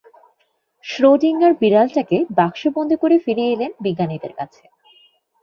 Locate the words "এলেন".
3.53-3.71